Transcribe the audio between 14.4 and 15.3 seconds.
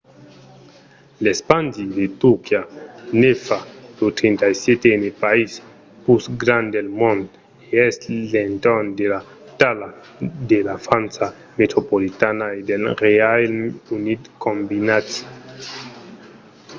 combinats